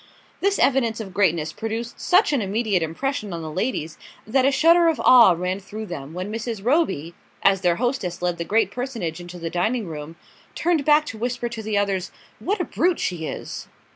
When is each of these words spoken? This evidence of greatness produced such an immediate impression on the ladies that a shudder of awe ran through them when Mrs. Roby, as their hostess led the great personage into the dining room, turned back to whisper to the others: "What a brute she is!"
This 0.39 0.57
evidence 0.57 0.99
of 0.99 1.13
greatness 1.13 1.53
produced 1.53 1.99
such 1.99 2.33
an 2.33 2.41
immediate 2.41 2.81
impression 2.81 3.33
on 3.33 3.43
the 3.43 3.51
ladies 3.51 3.99
that 4.25 4.45
a 4.47 4.51
shudder 4.51 4.87
of 4.87 4.99
awe 4.99 5.35
ran 5.37 5.59
through 5.59 5.85
them 5.85 6.15
when 6.15 6.33
Mrs. 6.33 6.65
Roby, 6.65 7.13
as 7.43 7.61
their 7.61 7.75
hostess 7.75 8.19
led 8.19 8.39
the 8.39 8.43
great 8.43 8.71
personage 8.71 9.19
into 9.19 9.37
the 9.37 9.51
dining 9.51 9.85
room, 9.85 10.15
turned 10.55 10.85
back 10.85 11.05
to 11.05 11.19
whisper 11.19 11.49
to 11.49 11.61
the 11.61 11.77
others: 11.77 12.09
"What 12.39 12.59
a 12.59 12.65
brute 12.65 12.97
she 12.97 13.27
is!" 13.27 13.67